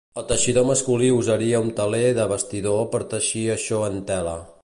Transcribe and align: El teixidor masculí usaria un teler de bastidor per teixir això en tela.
El 0.19 0.23
teixidor 0.29 0.63
masculí 0.69 1.09
usaria 1.17 1.59
un 1.65 1.69
teler 1.81 2.07
de 2.21 2.25
bastidor 2.33 2.81
per 2.95 3.05
teixir 3.13 3.47
això 3.57 3.83
en 3.93 4.03
tela. 4.13 4.37